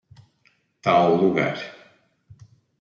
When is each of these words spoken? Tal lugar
Tal 0.83 1.13
lugar 1.15 1.59